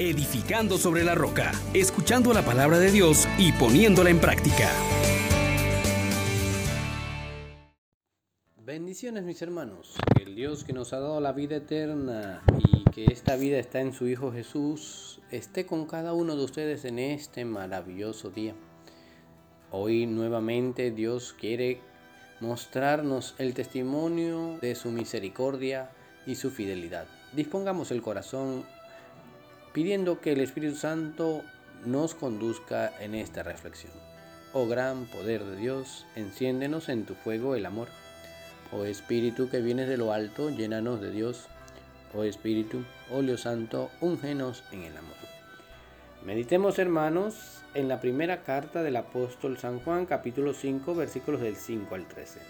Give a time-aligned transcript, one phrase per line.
[0.00, 4.70] edificando sobre la roca, escuchando la palabra de Dios y poniéndola en práctica.
[8.56, 12.42] Bendiciones mis hermanos, el Dios que nos ha dado la vida eterna
[12.72, 16.86] y que esta vida está en su Hijo Jesús, esté con cada uno de ustedes
[16.86, 18.54] en este maravilloso día.
[19.70, 21.82] Hoy nuevamente Dios quiere
[22.40, 25.90] mostrarnos el testimonio de su misericordia
[26.26, 27.06] y su fidelidad.
[27.34, 28.64] Dispongamos el corazón
[29.72, 31.42] pidiendo que el Espíritu Santo
[31.84, 33.92] nos conduzca en esta reflexión.
[34.52, 37.88] Oh gran poder de Dios, enciéndenos en tu fuego el amor.
[38.72, 41.46] Oh Espíritu que vienes de lo alto, llénanos de Dios.
[42.14, 45.14] Oh Espíritu, óleo santo, úngenos en el amor.
[46.24, 51.94] Meditemos hermanos en la primera carta del apóstol San Juan capítulo 5 versículos del 5
[51.94, 52.40] al 13.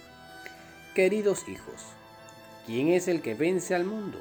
[0.94, 1.84] Queridos hijos,
[2.66, 4.18] ¿quién es el que vence al mundo?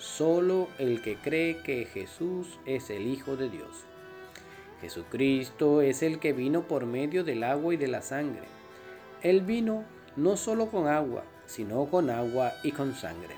[0.00, 3.84] Solo el que cree que Jesús es el Hijo de Dios.
[4.80, 8.44] Jesucristo es el que vino por medio del agua y de la sangre.
[9.20, 9.84] Él vino
[10.16, 13.34] no solo con agua, sino con agua y con sangre.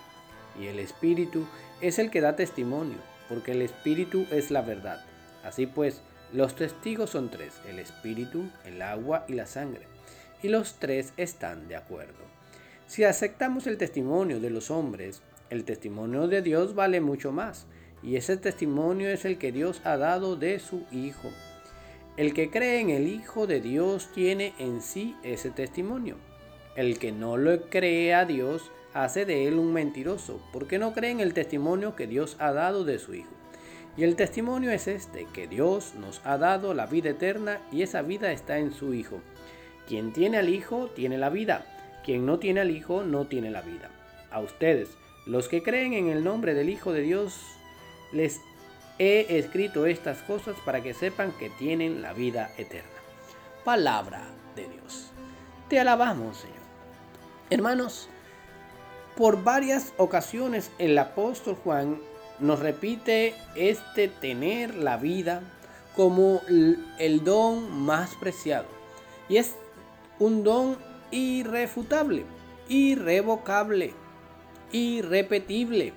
[0.56, 1.48] Y el Espíritu
[1.80, 5.04] es el que da testimonio, porque el Espíritu es la verdad.
[5.42, 6.00] Así pues,
[6.32, 9.88] los testigos son tres, el Espíritu, el agua y la sangre.
[10.44, 12.22] Y los tres están de acuerdo.
[12.86, 15.22] Si aceptamos el testimonio de los hombres,
[15.52, 17.66] el testimonio de Dios vale mucho más,
[18.02, 21.28] y ese testimonio es el que Dios ha dado de su Hijo.
[22.16, 26.16] El que cree en el Hijo de Dios tiene en sí ese testimonio.
[26.74, 31.10] El que no lo cree a Dios hace de él un mentiroso, porque no cree
[31.10, 33.32] en el testimonio que Dios ha dado de su Hijo.
[33.98, 38.00] Y el testimonio es este, que Dios nos ha dado la vida eterna y esa
[38.00, 39.20] vida está en su Hijo.
[39.86, 41.66] Quien tiene al Hijo tiene la vida,
[42.06, 43.90] quien no tiene al Hijo no tiene la vida.
[44.30, 47.40] A ustedes, los que creen en el nombre del Hijo de Dios,
[48.12, 48.40] les
[48.98, 52.90] he escrito estas cosas para que sepan que tienen la vida eterna.
[53.64, 54.22] Palabra
[54.56, 55.10] de Dios.
[55.68, 56.56] Te alabamos, Señor.
[57.50, 58.08] Hermanos,
[59.16, 62.00] por varias ocasiones el apóstol Juan
[62.40, 65.42] nos repite este tener la vida
[65.94, 68.66] como el don más preciado.
[69.28, 69.54] Y es
[70.18, 70.76] un don
[71.10, 72.24] irrefutable,
[72.68, 73.94] irrevocable,
[74.72, 75.92] irrepetible.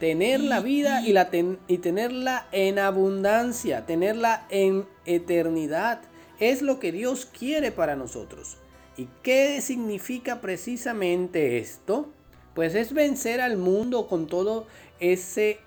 [0.00, 1.28] Tener la vida y, la
[1.68, 6.00] y tenerla en abundancia, tenerla en eternidad,
[6.40, 8.56] es lo que Dios quiere para nosotros.
[8.96, 12.08] ¿Y qué significa precisamente esto?
[12.54, 14.66] Pues es vencer al mundo con todo
[14.98, 15.58] ese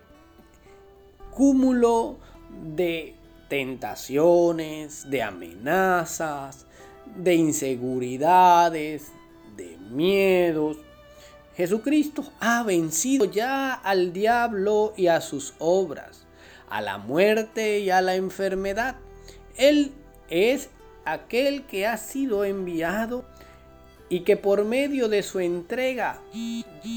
[1.32, 2.18] cúmulo
[2.76, 3.16] de
[3.50, 6.66] tentaciones, de amenazas,
[7.16, 9.12] de inseguridades,
[9.56, 10.78] de miedos,
[11.56, 16.26] Jesucristo ha vencido ya al diablo y a sus obras,
[16.70, 18.96] a la muerte y a la enfermedad.
[19.56, 19.94] Él
[20.30, 20.70] es
[21.06, 23.26] aquel que ha sido enviado
[24.10, 26.22] y que por medio de su entrega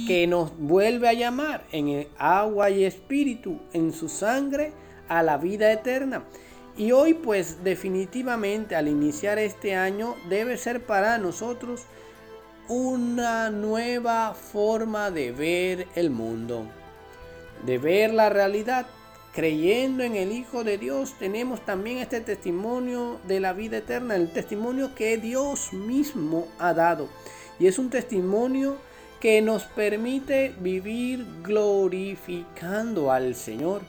[0.06, 4.72] que nos vuelve a llamar en agua y espíritu, en su sangre,
[5.08, 6.24] a la vida eterna.
[6.76, 11.82] Y hoy pues definitivamente al iniciar este año debe ser para nosotros
[12.68, 16.66] una nueva forma de ver el mundo,
[17.64, 18.86] de ver la realidad.
[19.32, 24.32] Creyendo en el Hijo de Dios tenemos también este testimonio de la vida eterna, el
[24.32, 27.08] testimonio que Dios mismo ha dado.
[27.58, 28.76] Y es un testimonio
[29.20, 33.82] que nos permite vivir glorificando al Señor,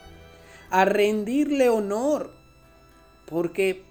[0.69, 2.31] a rendirle honor,
[3.25, 3.83] porque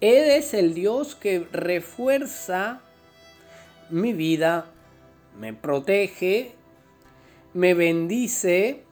[0.00, 2.80] Él es el Dios que refuerza
[3.90, 4.66] mi vida,
[5.38, 6.54] me protege,
[7.54, 8.84] me bendice,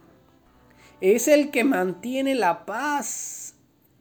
[1.00, 3.54] es el que mantiene la paz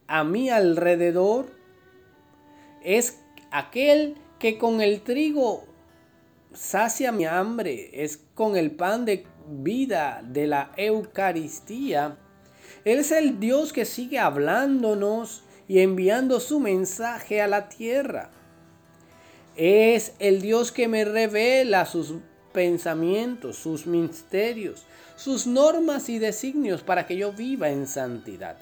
[0.06, 1.46] a mi alrededor,
[2.82, 5.64] es aquel que con el trigo
[6.52, 12.16] sacia mi hambre, es con el pan de vida de la Eucaristía.
[12.84, 18.30] Él es el Dios que sigue hablándonos y enviando su mensaje a la tierra.
[19.56, 22.14] Es el Dios que me revela sus
[22.52, 24.84] pensamientos, sus misterios,
[25.16, 28.56] sus normas y designios para que yo viva en santidad.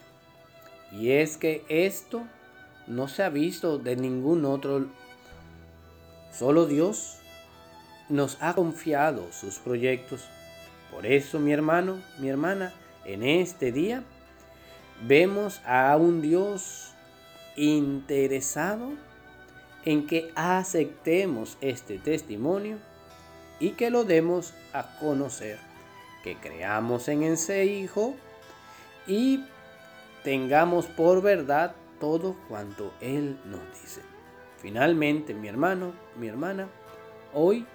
[0.92, 2.22] Y es que esto
[2.86, 4.86] no se ha visto de ningún otro.
[6.32, 7.18] Solo Dios
[8.08, 10.24] nos ha confiado sus proyectos.
[10.90, 12.72] Por eso, mi hermano, mi hermana,
[13.04, 14.02] en este día
[15.06, 16.92] vemos a un Dios
[17.56, 18.92] interesado
[19.84, 22.78] en que aceptemos este testimonio
[23.58, 25.58] y que lo demos a conocer,
[26.22, 28.14] que creamos en ese Hijo
[29.06, 29.44] y
[30.22, 34.02] tengamos por verdad todo cuanto Él nos dice.
[34.58, 36.68] Finalmente, mi hermano, mi hermana,
[37.34, 37.66] hoy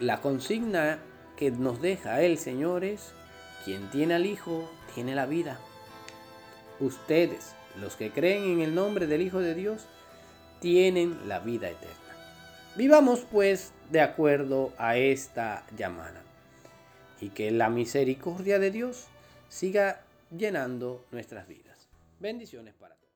[0.00, 0.98] la consigna
[1.36, 3.12] que nos deja el Señor es,
[3.64, 5.58] quien tiene al Hijo, tiene la vida.
[6.80, 9.86] Ustedes, los que creen en el nombre del Hijo de Dios,
[10.60, 11.94] tienen la vida eterna.
[12.76, 16.22] Vivamos pues de acuerdo a esta llamada
[17.20, 19.06] y que la misericordia de Dios
[19.48, 20.02] siga
[20.36, 21.88] llenando nuestras vidas.
[22.20, 23.08] Bendiciones para todos.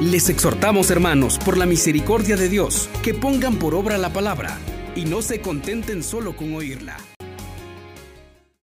[0.00, 4.56] Les exhortamos, hermanos, por la misericordia de Dios, que pongan por obra la palabra
[4.94, 6.96] y no se contenten solo con oírla.